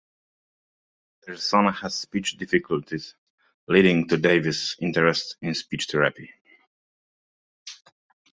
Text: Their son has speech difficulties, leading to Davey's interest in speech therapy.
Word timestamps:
Their 1.27 1.37
son 1.37 1.71
has 1.71 1.93
speech 1.93 2.35
difficulties, 2.39 3.13
leading 3.67 4.07
to 4.07 4.17
Davey's 4.17 4.75
interest 4.79 5.37
in 5.43 5.53
speech 5.53 5.85
therapy. 5.91 6.31